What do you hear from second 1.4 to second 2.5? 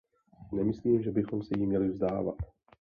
se jí měli vzdávat.